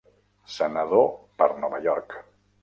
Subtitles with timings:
[0.53, 1.05] Senador
[1.43, 2.19] per Nova York.